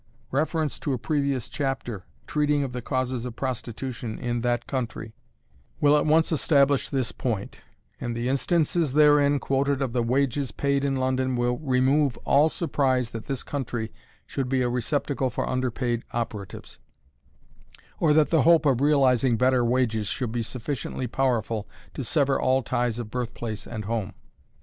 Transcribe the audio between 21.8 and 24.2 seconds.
to sever all ties of birth place and home.